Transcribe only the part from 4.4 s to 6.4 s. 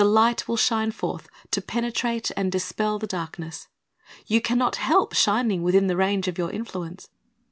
can not help shining within the range of